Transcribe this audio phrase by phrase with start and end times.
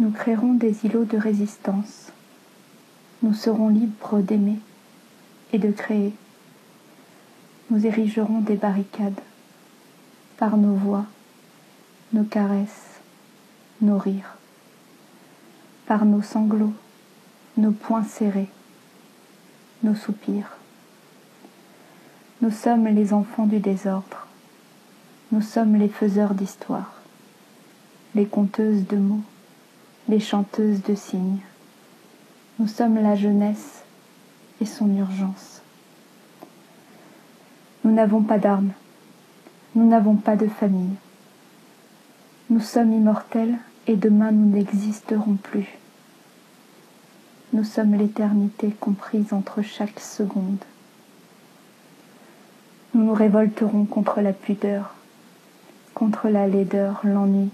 [0.00, 2.10] Nous créerons des îlots de résistance.
[3.22, 4.58] Nous serons libres d'aimer
[5.52, 6.12] et de créer.
[7.70, 9.20] Nous érigerons des barricades
[10.36, 11.06] par nos voix,
[12.12, 13.00] nos caresses,
[13.80, 14.36] nos rires,
[15.86, 16.74] par nos sanglots,
[17.56, 18.50] nos poings serrés,
[19.84, 20.56] nos soupirs.
[22.42, 24.26] Nous sommes les enfants du désordre.
[25.30, 26.92] Nous sommes les faiseurs d'histoire,
[28.14, 29.22] les conteuses de mots,
[30.08, 31.40] les chanteuses de signes.
[32.58, 33.82] Nous sommes la jeunesse
[34.60, 35.62] et son urgence.
[37.84, 38.72] Nous n'avons pas d'armes,
[39.74, 40.96] nous n'avons pas de famille.
[42.50, 45.78] Nous sommes immortels et demain nous n'existerons plus.
[47.52, 50.62] Nous sommes l'éternité comprise entre chaque seconde.
[52.92, 54.94] Nous nous révolterons contre la pudeur,
[55.94, 57.50] contre la laideur, l'ennui,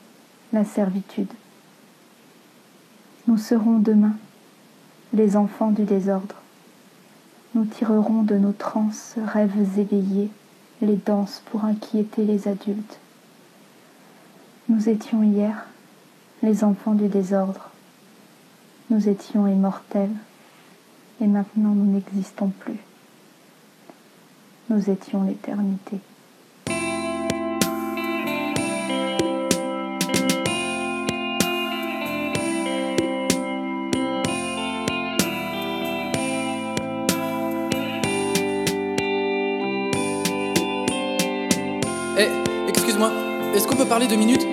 [0.53, 1.33] la servitude.
[3.31, 4.17] Nous serons demain
[5.13, 6.35] les enfants du désordre.
[7.55, 10.31] Nous tirerons de nos transes rêves éveillés
[10.83, 12.99] les danses pour inquiéter les adultes.
[14.69, 15.67] Nous étions hier
[16.43, 17.71] les enfants du désordre.
[18.91, 20.11] Nous étions immortels
[21.21, 22.81] et maintenant nous n'existons plus.
[24.71, 26.01] Nous étions l'éternité.
[43.09, 44.47] Est-ce qu'on peut parler deux minutes?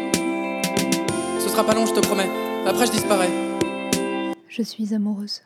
[1.40, 2.30] Ce sera pas long, je te promets.
[2.66, 3.30] Après, je disparais.
[4.48, 5.42] Je suis amoureuse.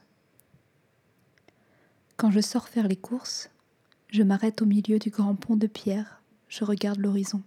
[2.18, 3.50] Quand je sors faire les courses,
[4.10, 7.42] je m'arrête au milieu du grand pont de pierre, je regarde l'horizon.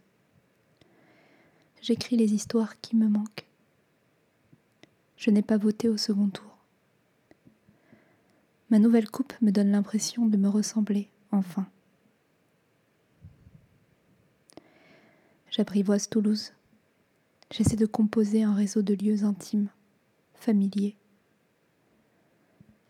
[1.82, 3.46] J'écris les histoires qui me manquent.
[5.16, 6.56] Je n'ai pas voté au second tour.
[8.70, 11.66] Ma nouvelle coupe me donne l'impression de me ressembler, enfin.
[15.56, 16.50] J'apprivoise Toulouse.
[17.52, 19.68] J'essaie de composer un réseau de lieux intimes,
[20.34, 20.96] familiers.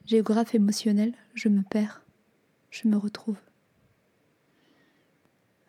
[0.07, 2.03] Géographe émotionnel, je me perds,
[2.71, 3.37] je me retrouve.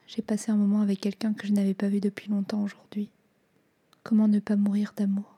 [0.08, 3.10] J'ai passé un moment avec quelqu'un que je n'avais pas vu depuis longtemps aujourd'hui.
[4.04, 5.36] Comment ne pas mourir d'amour?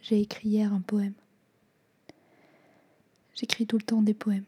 [0.00, 1.14] J'ai écrit hier un poème.
[3.34, 4.46] J'écris tout le temps des poèmes.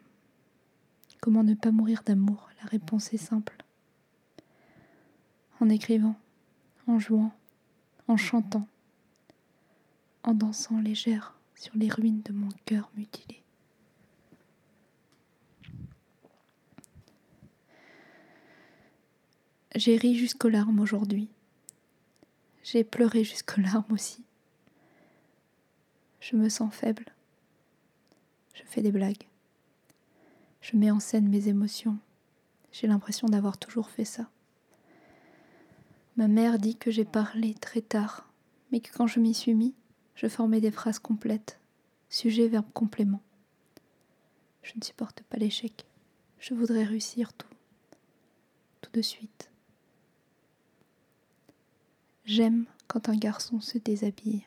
[1.20, 2.50] Comment ne pas mourir d'amour?
[2.60, 3.56] La réponse est simple
[5.60, 6.16] en écrivant,
[6.86, 7.32] en jouant,
[8.08, 8.66] en chantant,
[10.22, 13.42] en dansant légère sur les ruines de mon cœur mutilé.
[19.76, 21.28] J'ai ri jusqu'aux larmes aujourd'hui.
[22.64, 24.24] J'ai pleuré jusqu'aux larmes aussi.
[26.20, 27.06] Je me sens faible.
[28.54, 29.26] Je fais des blagues.
[30.60, 31.98] Je mets en scène mes émotions.
[32.72, 34.28] J'ai l'impression d'avoir toujours fait ça.
[36.20, 38.28] Ma mère dit que j'ai parlé très tard,
[38.70, 39.74] mais que quand je m'y suis mis,
[40.14, 41.58] je formais des phrases complètes,
[42.10, 43.22] sujet, verbe, complément.
[44.62, 45.86] Je ne supporte pas l'échec.
[46.38, 47.48] Je voudrais réussir tout,
[48.82, 49.50] tout de suite.
[52.26, 54.44] J'aime quand un garçon se déshabille.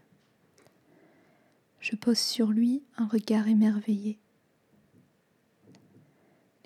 [1.80, 4.20] Je pose sur lui un regard émerveillé.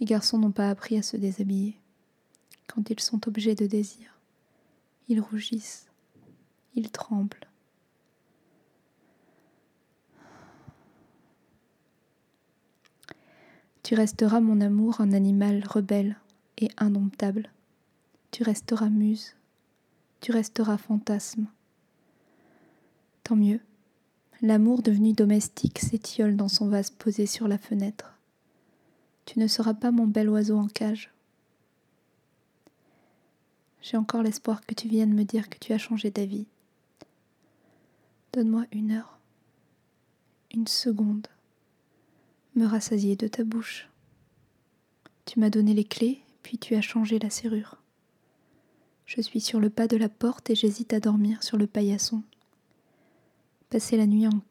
[0.02, 1.78] Les garçons n'ont pas appris à se déshabiller
[2.68, 4.17] quand ils sont objets de désir.
[5.10, 5.88] Ils rougissent,
[6.76, 7.48] ils tremblent.
[13.84, 16.18] Tu resteras, mon amour, un animal rebelle
[16.58, 17.50] et indomptable.
[18.32, 19.36] Tu resteras muse,
[20.20, 21.48] tu resteras fantasme.
[23.24, 23.62] Tant mieux.
[24.42, 28.18] L'amour devenu domestique s'étiole dans son vase posé sur la fenêtre.
[29.26, 31.12] Tu ne seras pas mon bel oiseau en cage.
[33.90, 36.46] J'ai encore l'espoir que tu viennes me dire que tu as changé d'avis.
[38.34, 39.18] Donne-moi une heure,
[40.54, 41.28] une seconde,
[42.56, 43.88] me rassasier de ta bouche.
[45.24, 47.78] Tu m'as donné les clés, puis tu as changé la serrure.
[49.06, 52.24] Je suis sur le pas de la porte et j'hésite à dormir sur le paillasson.
[53.70, 54.42] Passer la nuit en...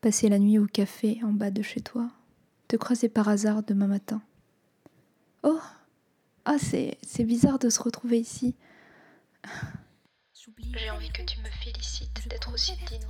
[0.00, 2.10] Passer la nuit au café en bas de chez toi,
[2.68, 4.22] te croiser par hasard demain matin.
[5.42, 5.60] Oh,
[6.44, 8.54] ah, c'est, bizarre de se retrouver ici.
[10.76, 13.00] J'ai envie que tu me félicites d'être aussi digne,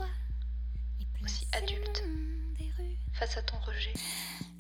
[1.22, 2.04] aussi adulte,
[3.12, 3.92] face à ton rejet.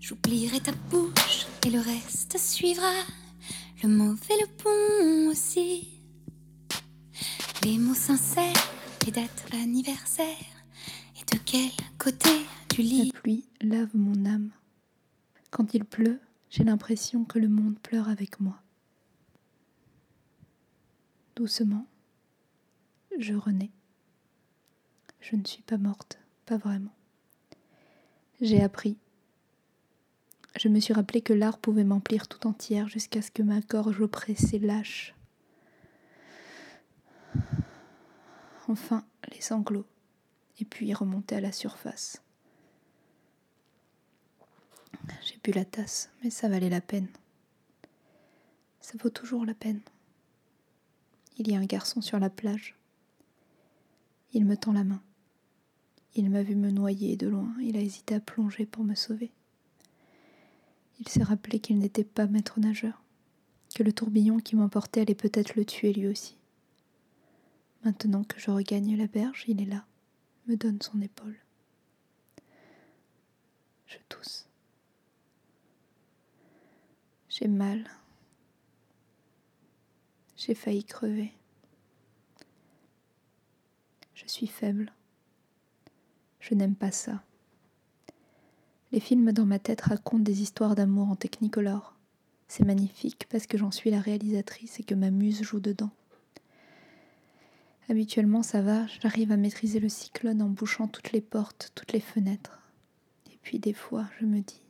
[0.00, 2.92] J'oublierai ta bouche et le reste suivra.
[3.82, 5.88] Le mauvais, le bon aussi.
[7.62, 8.52] Les mots sincères,
[9.06, 10.26] les dates anniversaires
[11.32, 12.30] De quel côté
[12.70, 14.50] du lit La pluie lave mon âme.
[15.50, 18.63] Quand il pleut, j'ai l'impression que le monde pleure avec moi.
[21.36, 21.86] Doucement,
[23.18, 23.72] je renais.
[25.20, 26.94] Je ne suis pas morte, pas vraiment.
[28.40, 28.96] J'ai appris.
[30.56, 34.00] Je me suis rappelé que l'art pouvait m'emplir tout entière jusqu'à ce que ma gorge
[34.00, 35.14] oppressée lâche.
[38.68, 39.86] Enfin, les sanglots,
[40.60, 42.22] et puis remonter à la surface.
[45.22, 47.08] J'ai bu la tasse, mais ça valait la peine.
[48.80, 49.80] Ça vaut toujours la peine.
[51.36, 52.76] Il y a un garçon sur la plage.
[54.32, 55.02] Il me tend la main.
[56.14, 57.52] Il m'a vu me noyer de loin.
[57.60, 59.32] Il a hésité à plonger pour me sauver.
[61.00, 63.02] Il s'est rappelé qu'il n'était pas maître nageur,
[63.74, 66.36] que le tourbillon qui m'emportait allait peut-être le tuer lui aussi.
[67.84, 69.84] Maintenant que je regagne la berge, il est là,
[70.46, 71.36] me donne son épaule.
[73.86, 74.46] Je tousse.
[77.28, 77.84] J'ai mal.
[80.46, 81.32] J'ai failli crever.
[84.14, 84.92] Je suis faible.
[86.38, 87.22] Je n'aime pas ça.
[88.92, 91.94] Les films dans ma tête racontent des histoires d'amour en technicolor.
[92.46, 95.92] C'est magnifique parce que j'en suis la réalisatrice et que ma muse joue dedans.
[97.88, 102.00] Habituellement, ça va, j'arrive à maîtriser le cyclone en bouchant toutes les portes, toutes les
[102.00, 102.60] fenêtres.
[103.32, 104.60] Et puis des fois, je me dis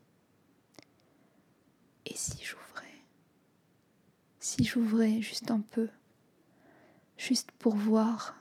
[2.06, 2.63] Et si j'ouvrais
[4.56, 5.88] Si j'ouvrais juste un peu,
[7.18, 8.36] juste pour voir.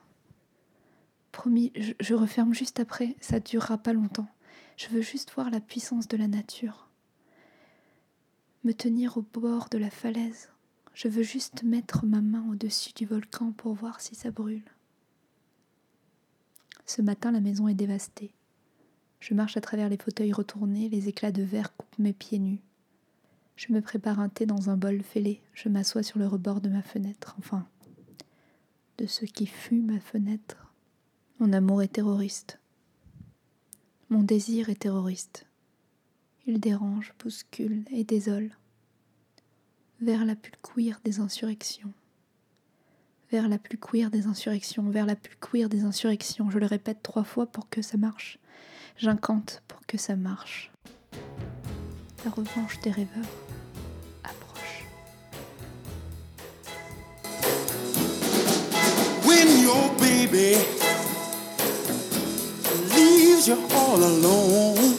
[1.31, 4.27] Promis, je, referme juste après, ça durera pas longtemps.
[4.77, 6.87] Je veux juste voir la puissance de la nature.
[8.63, 10.49] Me tenir au bord de la falaise.
[10.93, 14.69] Je veux juste mettre ma main au-dessus du volcan pour voir si ça brûle.
[16.85, 18.35] Ce matin, la maison est dévastée.
[19.19, 22.61] Je marche à travers les fauteuils retournés, les éclats de verre coupent mes pieds nus.
[23.65, 25.41] Je me prépare un thé dans un bol fêlé.
[25.53, 27.65] Je m'assois sur le rebord de ma fenêtre, enfin,
[28.97, 30.73] de ce qui fut ma fenêtre.
[31.39, 32.59] Mon amour est terroriste.
[34.09, 35.45] Mon désir est terroriste.
[36.45, 38.51] Il dérange, bouscule et désole.
[40.01, 41.93] Vers la plus queer des insurrections.
[43.31, 46.49] Vers la plus queer des insurrections, vers la plus queer des insurrections.
[46.49, 48.39] Je le répète trois fois pour que ça marche.
[48.97, 50.69] J'incante pour que ça marche.
[52.25, 53.52] La revanche des rêveurs
[60.33, 60.65] baby
[62.95, 64.97] leaves you all alone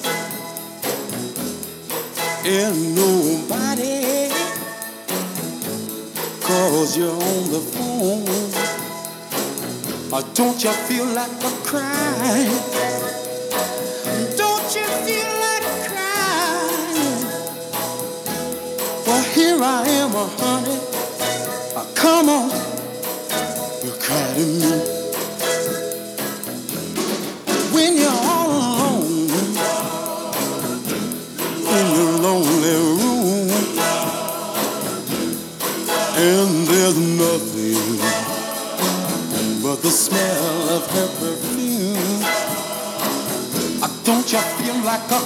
[2.47, 4.31] and nobody
[6.41, 8.53] calls you on the phone,
[10.13, 12.55] or don't you feel like a crying?
[14.37, 17.25] Don't you feel like crying?
[19.05, 20.79] Well, here I am, honey.
[21.97, 22.51] Come on,
[23.83, 24.94] you're to me.
[44.05, 45.21] Don't you feel like a?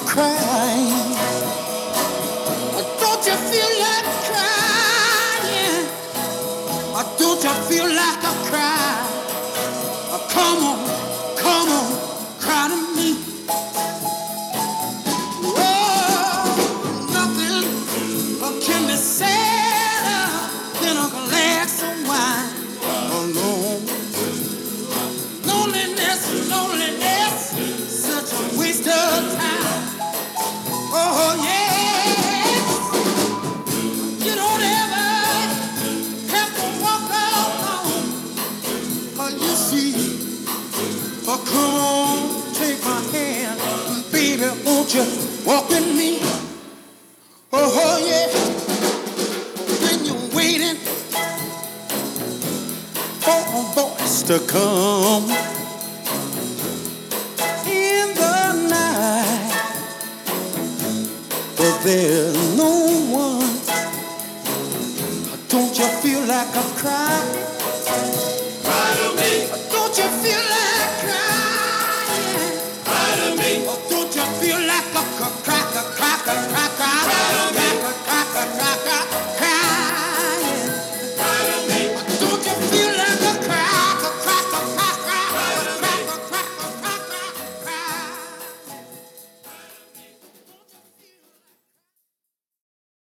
[2.64, 5.86] Uh, Don't you feel like crying?
[7.18, 9.24] Don't you feel like a cry?
[10.30, 10.78] Come on,
[11.38, 11.92] come on,
[12.40, 13.10] cry to me.
[15.42, 17.64] Oh, nothing
[18.64, 19.37] can be sadder
[44.94, 45.04] you
[45.44, 46.18] walk with me?
[47.52, 48.28] Oh, oh yeah,
[49.82, 50.76] when you're waiting
[53.20, 53.58] for
[54.28, 55.47] to come.
[74.98, 75.57] like a crack.